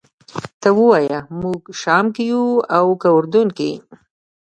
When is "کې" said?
2.15-2.23, 3.57-3.71